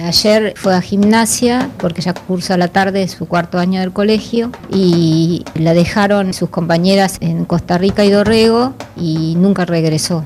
Ayer 0.00 0.54
fue 0.56 0.74
a 0.74 0.80
gimnasia 0.80 1.70
porque 1.78 2.02
ya 2.02 2.14
cursa 2.14 2.54
a 2.54 2.56
la 2.56 2.68
tarde 2.68 3.08
su 3.08 3.26
cuarto 3.26 3.58
año 3.58 3.80
del 3.80 3.92
colegio 3.92 4.50
y 4.72 5.44
la 5.54 5.74
dejaron 5.74 6.34
sus 6.34 6.48
compañeras 6.50 7.16
en 7.20 7.44
Costa 7.44 7.78
Rica 7.78 8.04
y 8.04 8.10
Dorrego 8.10 8.74
y 8.96 9.34
nunca 9.36 9.64
regresó. 9.64 10.24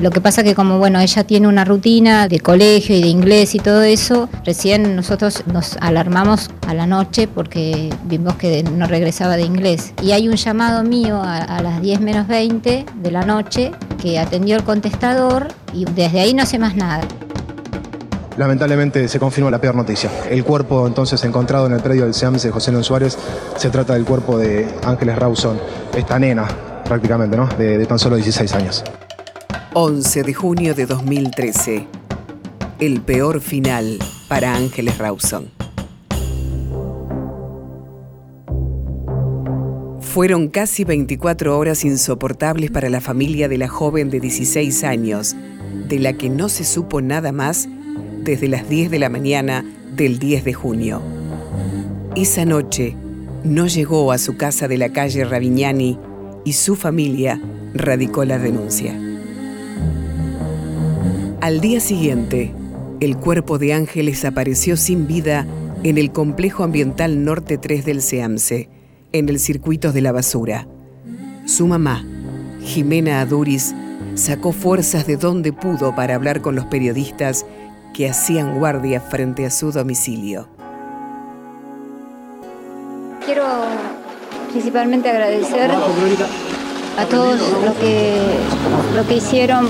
Lo 0.00 0.10
que 0.10 0.20
pasa 0.20 0.42
que 0.42 0.56
como 0.56 0.78
bueno, 0.78 0.98
ella 0.98 1.22
tiene 1.22 1.46
una 1.46 1.64
rutina 1.64 2.26
de 2.26 2.40
colegio 2.40 2.96
y 2.96 3.02
de 3.02 3.06
inglés 3.06 3.54
y 3.54 3.60
todo 3.60 3.82
eso, 3.82 4.28
recién 4.44 4.96
nosotros 4.96 5.44
nos 5.46 5.76
alarmamos 5.76 6.50
a 6.66 6.74
la 6.74 6.86
noche 6.86 7.28
porque 7.28 7.88
vimos 8.04 8.34
que 8.34 8.64
no 8.64 8.88
regresaba 8.88 9.36
de 9.36 9.44
inglés. 9.44 9.94
Y 10.02 10.10
hay 10.10 10.28
un 10.28 10.34
llamado 10.34 10.82
mío 10.82 11.22
a, 11.22 11.36
a 11.38 11.62
las 11.62 11.80
10 11.80 12.00
menos 12.00 12.26
20 12.26 12.84
de 12.96 13.10
la 13.12 13.24
noche 13.24 13.70
que 14.00 14.18
atendió 14.18 14.56
el 14.56 14.64
contestador 14.64 15.46
y 15.72 15.84
desde 15.84 16.18
ahí 16.18 16.34
no 16.34 16.46
sé 16.46 16.58
más 16.58 16.74
nada. 16.74 17.06
Lamentablemente 18.36 19.08
se 19.08 19.18
confirma 19.18 19.50
la 19.50 19.60
peor 19.60 19.74
noticia. 19.74 20.10
El 20.30 20.42
cuerpo 20.44 20.86
entonces 20.86 21.22
encontrado 21.24 21.66
en 21.66 21.72
el 21.72 21.80
predio 21.80 22.04
del 22.04 22.14
SEAMS 22.14 22.42
de 22.42 22.50
José 22.50 22.70
León 22.70 22.84
Suárez 22.84 23.18
se 23.56 23.70
trata 23.70 23.94
del 23.94 24.04
cuerpo 24.04 24.38
de 24.38 24.66
Ángeles 24.84 25.18
Rawson, 25.18 25.58
esta 25.94 26.18
nena 26.18 26.46
prácticamente, 26.84 27.36
¿no? 27.36 27.46
De, 27.46 27.78
de 27.78 27.86
tan 27.86 27.98
solo 27.98 28.16
16 28.16 28.54
años. 28.54 28.84
11 29.74 30.22
de 30.22 30.34
junio 30.34 30.74
de 30.74 30.86
2013. 30.86 31.86
El 32.80 33.00
peor 33.02 33.40
final 33.40 33.98
para 34.28 34.54
Ángeles 34.54 34.98
Rawson. 34.98 35.50
Fueron 40.00 40.48
casi 40.48 40.84
24 40.84 41.58
horas 41.58 41.84
insoportables 41.84 42.70
para 42.70 42.90
la 42.90 43.00
familia 43.00 43.48
de 43.48 43.56
la 43.56 43.68
joven 43.68 44.10
de 44.10 44.20
16 44.20 44.84
años, 44.84 45.34
de 45.88 45.98
la 45.98 46.12
que 46.12 46.28
no 46.28 46.50
se 46.50 46.64
supo 46.64 47.00
nada 47.00 47.32
más 47.32 47.68
desde 48.22 48.48
las 48.48 48.68
10 48.68 48.90
de 48.90 48.98
la 48.98 49.08
mañana 49.08 49.64
del 49.96 50.18
10 50.18 50.44
de 50.44 50.52
junio. 50.52 51.02
Esa 52.16 52.44
noche 52.44 52.94
no 53.44 53.66
llegó 53.66 54.12
a 54.12 54.18
su 54.18 54.36
casa 54.36 54.68
de 54.68 54.78
la 54.78 54.90
calle 54.90 55.24
Ravignani 55.24 55.98
y 56.44 56.52
su 56.52 56.76
familia 56.76 57.40
radicó 57.74 58.24
la 58.24 58.38
denuncia. 58.38 58.98
Al 61.40 61.60
día 61.60 61.80
siguiente, 61.80 62.52
el 63.00 63.16
cuerpo 63.16 63.58
de 63.58 63.72
Ángeles 63.72 64.24
apareció 64.24 64.76
sin 64.76 65.06
vida 65.06 65.46
en 65.82 65.98
el 65.98 66.12
complejo 66.12 66.62
ambiental 66.62 67.24
Norte 67.24 67.58
3 67.58 67.84
del 67.84 68.00
SEAMSE, 68.00 68.68
en 69.12 69.28
el 69.28 69.40
Circuitos 69.40 69.92
de 69.92 70.02
la 70.02 70.12
Basura. 70.12 70.68
Su 71.44 71.66
mamá, 71.66 72.06
Jimena 72.62 73.20
Aduris, 73.20 73.74
sacó 74.14 74.52
fuerzas 74.52 75.06
de 75.06 75.16
donde 75.16 75.52
pudo 75.52 75.94
para 75.96 76.14
hablar 76.14 76.42
con 76.42 76.54
los 76.54 76.66
periodistas 76.66 77.44
que 77.92 78.08
hacían 78.08 78.58
guardia 78.58 79.00
frente 79.00 79.46
a 79.46 79.50
su 79.50 79.72
domicilio. 79.72 80.48
Quiero 83.24 83.44
principalmente 84.50 85.08
agradecer 85.08 85.70
a 86.98 87.04
todos 87.06 87.40
lo 87.64 87.74
que, 87.78 88.16
lo 88.94 89.06
que 89.06 89.16
hicieron 89.16 89.68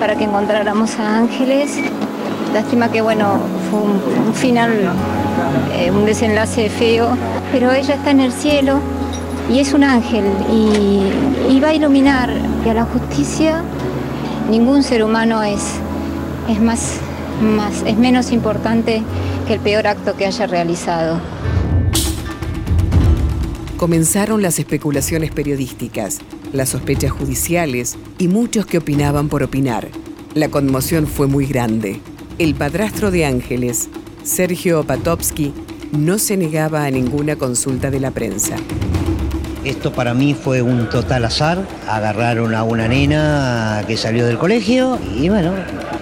para 0.00 0.16
que 0.16 0.24
encontráramos 0.24 0.98
a 0.98 1.18
Ángeles. 1.18 1.78
Lástima 2.52 2.90
que 2.90 3.02
bueno, 3.02 3.38
fue 3.70 3.80
un, 3.80 4.34
final, 4.34 4.92
eh, 5.74 5.90
un 5.90 6.06
desenlace 6.06 6.70
feo, 6.70 7.16
pero 7.52 7.72
ella 7.72 7.94
está 7.94 8.10
en 8.10 8.20
el 8.20 8.32
cielo 8.32 8.80
y 9.50 9.60
es 9.60 9.72
un 9.72 9.84
ángel 9.84 10.24
y, 10.52 11.52
y 11.52 11.60
va 11.60 11.68
a 11.68 11.74
iluminar 11.74 12.30
que 12.64 12.70
a 12.70 12.74
la 12.74 12.84
justicia 12.84 13.62
ningún 14.50 14.82
ser 14.82 15.04
humano 15.04 15.42
es, 15.42 15.62
es 16.48 16.60
más, 16.60 17.00
más, 17.40 17.82
es 17.86 17.96
menos 17.96 18.32
importante 18.32 19.02
que 19.46 19.54
el 19.54 19.60
peor 19.60 19.86
acto 19.86 20.16
que 20.16 20.26
haya 20.26 20.46
realizado. 20.46 21.20
Comenzaron 23.76 24.40
las 24.40 24.58
especulaciones 24.58 25.30
periodísticas, 25.30 26.20
las 26.52 26.70
sospechas 26.70 27.12
judiciales 27.12 27.96
y 28.18 28.28
muchos 28.28 28.64
que 28.64 28.78
opinaban 28.78 29.28
por 29.28 29.42
opinar. 29.42 29.88
La 30.34 30.48
conmoción 30.48 31.06
fue 31.06 31.26
muy 31.26 31.46
grande. 31.46 32.00
El 32.38 32.54
padrastro 32.54 33.10
de 33.10 33.26
Ángeles, 33.26 33.88
Sergio 34.22 34.80
Opatovsky, 34.80 35.52
no 35.92 36.18
se 36.18 36.36
negaba 36.36 36.84
a 36.84 36.90
ninguna 36.90 37.36
consulta 37.36 37.90
de 37.90 38.00
la 38.00 38.10
prensa. 38.10 38.56
Esto 39.64 39.92
para 39.92 40.14
mí 40.14 40.34
fue 40.34 40.62
un 40.62 40.88
total 40.88 41.24
azar. 41.24 41.66
Agarraron 41.88 42.54
a 42.54 42.62
una 42.62 42.86
nena 42.86 43.82
que 43.86 43.96
salió 43.96 44.24
del 44.24 44.38
colegio 44.38 44.98
y 45.18 45.28
bueno, 45.28 45.54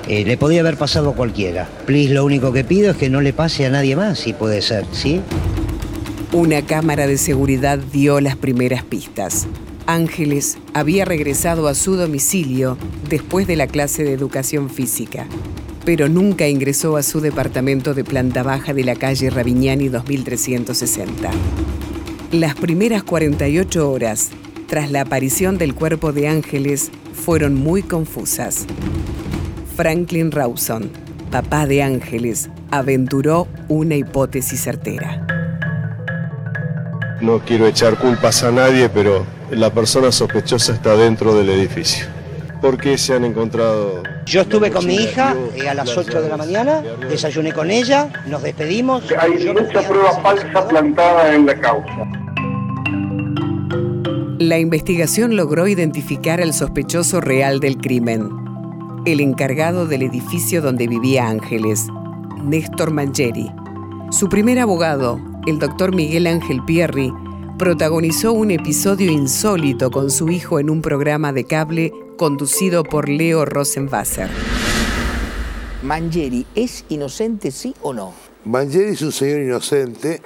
eh, 0.08 0.24
le 0.24 0.36
podía 0.36 0.60
haber 0.60 0.76
pasado 0.76 1.10
a 1.10 1.14
cualquiera. 1.14 1.68
Please, 1.86 2.12
lo 2.12 2.24
único 2.24 2.52
que 2.52 2.64
pido 2.64 2.90
es 2.90 2.96
que 2.96 3.08
no 3.10 3.20
le 3.20 3.32
pase 3.32 3.66
a 3.66 3.70
nadie 3.70 3.96
más, 3.96 4.18
si 4.18 4.32
puede 4.32 4.62
ser, 4.62 4.84
¿sí? 4.92 5.20
Una 6.32 6.62
cámara 6.62 7.06
de 7.06 7.16
seguridad 7.16 7.78
dio 7.78 8.20
las 8.20 8.36
primeras 8.36 8.82
pistas. 8.82 9.46
Ángeles 9.86 10.58
había 10.72 11.04
regresado 11.04 11.68
a 11.68 11.74
su 11.74 11.96
domicilio 11.96 12.76
después 13.08 13.46
de 13.46 13.56
la 13.56 13.66
clase 13.66 14.02
de 14.02 14.12
educación 14.12 14.70
física, 14.70 15.26
pero 15.84 16.08
nunca 16.08 16.48
ingresó 16.48 16.96
a 16.96 17.02
su 17.02 17.20
departamento 17.20 17.94
de 17.94 18.04
planta 18.04 18.42
baja 18.42 18.72
de 18.74 18.84
la 18.84 18.96
calle 18.96 19.30
Ravignani 19.30 19.88
2360. 19.88 21.30
Las 22.32 22.54
primeras 22.54 23.04
48 23.04 23.90
horas 23.90 24.30
tras 24.66 24.90
la 24.90 25.02
aparición 25.02 25.58
del 25.58 25.74
cuerpo 25.74 26.12
de 26.12 26.28
Ángeles 26.28 26.90
fueron 27.12 27.54
muy 27.54 27.82
confusas. 27.82 28.66
Franklin 29.76 30.30
Rawson, 30.30 30.88
papá 31.32 31.66
de 31.66 31.82
Ángeles, 31.82 32.48
aventuró 32.70 33.48
una 33.68 33.96
hipótesis 33.96 34.62
certera. 34.62 35.26
No 37.20 37.40
quiero 37.40 37.66
echar 37.66 37.98
culpas 37.98 38.44
a 38.44 38.52
nadie, 38.52 38.88
pero 38.88 39.26
la 39.50 39.70
persona 39.70 40.12
sospechosa 40.12 40.74
está 40.74 40.96
dentro 40.96 41.34
del 41.34 41.50
edificio. 41.50 42.06
¿Por 42.60 42.78
qué 42.78 42.96
se 42.96 43.14
han 43.14 43.24
encontrado? 43.24 44.02
Yo 44.26 44.42
estuve 44.42 44.70
con 44.70 44.86
mi 44.86 44.94
hija 44.94 45.34
eh, 45.56 45.68
a 45.68 45.74
las 45.74 45.96
8 45.96 46.22
de 46.22 46.28
la 46.28 46.36
mañana, 46.36 46.80
desayuné 47.08 47.52
con 47.52 47.70
ella, 47.70 48.08
nos 48.26 48.42
despedimos. 48.42 49.04
Hay 49.18 49.32
mucha 49.52 49.86
prueba 49.86 50.20
falsa 50.22 50.68
plantada 50.68 51.34
en 51.34 51.46
la 51.46 51.60
causa. 51.60 52.06
La 54.38 54.58
investigación 54.58 55.36
logró 55.36 55.66
identificar 55.66 56.40
al 56.40 56.52
sospechoso 56.52 57.20
real 57.20 57.60
del 57.60 57.78
crimen, 57.78 58.43
el 59.04 59.20
encargado 59.20 59.86
del 59.86 60.02
edificio 60.02 60.62
donde 60.62 60.88
vivía 60.88 61.28
Ángeles, 61.28 61.88
Néstor 62.42 62.90
Mangieri. 62.90 63.50
Su 64.10 64.28
primer 64.28 64.58
abogado, 64.58 65.20
el 65.46 65.58
doctor 65.58 65.94
Miguel 65.94 66.26
Ángel 66.26 66.64
Pierri, 66.64 67.12
protagonizó 67.58 68.32
un 68.32 68.50
episodio 68.50 69.10
insólito 69.10 69.90
con 69.90 70.10
su 70.10 70.30
hijo 70.30 70.58
en 70.58 70.70
un 70.70 70.80
programa 70.80 71.32
de 71.32 71.44
cable 71.44 71.92
conducido 72.16 72.82
por 72.82 73.08
Leo 73.08 73.44
Rosenwasser. 73.44 74.30
Mangieri 75.82 76.46
es 76.54 76.86
inocente, 76.88 77.50
sí 77.50 77.74
o 77.82 77.92
no? 77.92 78.14
Mangieri 78.44 78.92
es 78.92 79.02
un 79.02 79.12
señor 79.12 79.40
inocente. 79.40 80.22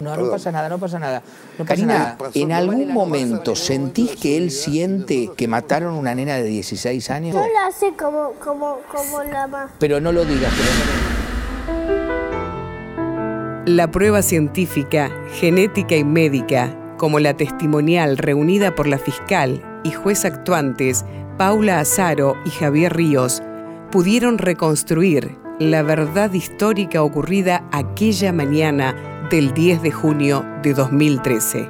No, 0.00 0.16
no 0.16 0.30
pasa 0.30 0.50
nada, 0.52 0.68
no 0.68 0.78
pasa 0.78 0.98
nada. 0.98 1.22
No 1.58 1.64
pasa 1.64 1.68
Karina, 1.76 1.94
nada. 1.98 2.18
¿En 2.34 2.52
algún 2.52 2.92
momento 2.92 3.54
sentís 3.54 4.16
que 4.16 4.36
él 4.36 4.50
siente 4.50 5.30
que 5.36 5.46
mataron 5.48 5.94
a 5.94 5.98
una 5.98 6.14
nena 6.14 6.34
de 6.36 6.44
16 6.44 7.10
años? 7.10 7.34
Yo 7.34 7.40
la 7.42 7.70
sé 7.72 7.92
como, 7.96 8.32
como, 8.42 8.78
como 8.92 9.22
la 9.22 9.46
más. 9.46 9.70
Pero 9.78 10.00
no 10.00 10.12
lo 10.12 10.24
digas, 10.24 10.52
pero 10.56 11.74
no- 11.76 13.64
La 13.66 13.90
prueba 13.90 14.20
científica, 14.22 15.10
genética 15.40 15.96
y 15.96 16.04
médica, 16.04 16.76
como 16.98 17.18
la 17.18 17.34
testimonial 17.36 18.18
reunida 18.18 18.74
por 18.74 18.86
la 18.86 18.98
fiscal 18.98 19.62
y 19.84 19.90
juez 19.92 20.24
actuantes 20.24 21.04
Paula 21.38 21.80
Azaro 21.80 22.36
y 22.44 22.50
Javier 22.50 22.94
Ríos, 22.94 23.42
pudieron 23.90 24.38
reconstruir 24.38 25.36
la 25.58 25.82
verdad 25.82 26.32
histórica 26.32 27.02
ocurrida 27.02 27.64
aquella 27.72 28.32
mañana 28.32 28.94
del 29.34 29.52
10 29.52 29.82
de 29.82 29.90
junio 29.90 30.46
de 30.62 30.74
2013. 30.74 31.68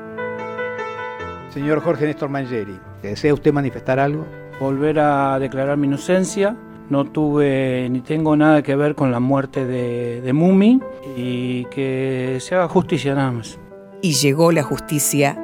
Señor 1.49 1.81
Jorge 1.81 2.05
Néstor 2.05 2.29
Mangieri, 2.29 2.79
¿desea 3.03 3.33
usted 3.33 3.55
manifestar 3.55 3.99
algo? 3.99 4.27
volver 4.61 4.99
a 4.99 5.39
declarar 5.39 5.79
mi 5.79 5.87
inocencia. 5.87 6.55
No 6.91 7.07
tuve 7.07 7.89
ni 7.89 8.03
tengo 8.03 8.37
nada 8.37 8.63
que 8.63 8.77
ver 8.77 8.95
con 8.95 9.11
la 9.11 9.19
muerte 9.19 9.65
de, 9.65 10.21
de 10.21 10.33
Mumi 10.35 10.79
y 11.17 11.65
que 11.71 12.37
se 12.41 12.55
haga 12.55 12.69
justicia 12.69 13.15
nada 13.15 13.33
más. 13.33 13.59
Y 14.03 14.13
llegó 14.13 14.53
la 14.53 14.63
justicia 14.63 15.35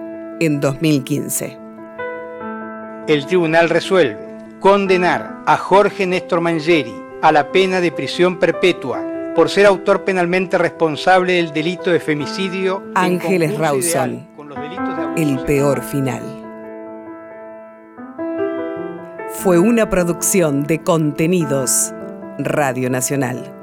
en 0.40 0.60
2015. 0.60 1.56
El 3.08 3.24
tribunal 3.24 3.70
resuelve 3.70 4.18
condenar 4.60 5.38
a 5.46 5.56
Jorge 5.56 6.06
Néstor 6.06 6.42
Mangieri 6.42 6.92
a 7.22 7.32
la 7.32 7.50
pena 7.50 7.80
de 7.80 7.90
prisión 7.92 8.38
perpetua 8.38 9.09
por 9.34 9.48
ser 9.48 9.66
autor 9.66 10.04
penalmente 10.04 10.58
responsable 10.58 11.34
del 11.34 11.52
delito 11.52 11.90
de 11.90 12.00
femicidio. 12.00 12.82
Ángeles 12.94 13.56
Rawson, 13.56 14.28
de 15.16 15.22
el 15.22 15.38
peor 15.44 15.82
final. 15.82 16.40
fue 19.42 19.58
una 19.58 19.88
producción 19.88 20.64
de 20.64 20.82
contenidos 20.82 21.94
Radio 22.38 22.90
Nacional. 22.90 23.59